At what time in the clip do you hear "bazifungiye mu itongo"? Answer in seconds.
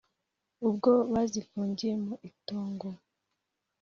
1.11-2.87